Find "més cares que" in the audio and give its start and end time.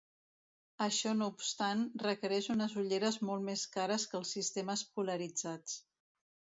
3.53-4.21